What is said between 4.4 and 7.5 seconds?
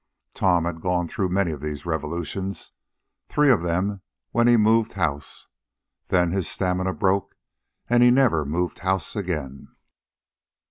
he moved house. Then his stamina broke,